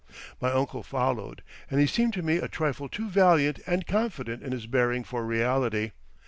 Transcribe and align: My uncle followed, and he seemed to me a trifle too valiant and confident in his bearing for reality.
My 0.41 0.49
uncle 0.51 0.81
followed, 0.81 1.43
and 1.69 1.79
he 1.79 1.85
seemed 1.85 2.13
to 2.13 2.23
me 2.23 2.37
a 2.37 2.47
trifle 2.47 2.89
too 2.89 3.07
valiant 3.07 3.59
and 3.67 3.85
confident 3.85 4.41
in 4.41 4.51
his 4.51 4.65
bearing 4.65 5.03
for 5.03 5.23
reality. 5.23 5.91